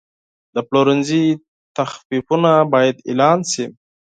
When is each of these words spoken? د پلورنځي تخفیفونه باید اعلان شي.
د 0.55 0.57
پلورنځي 0.67 1.25
تخفیفونه 1.77 2.51
باید 2.73 2.95
اعلان 3.07 3.39
شي. 3.51 3.65